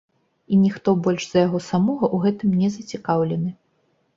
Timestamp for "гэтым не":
2.25-2.69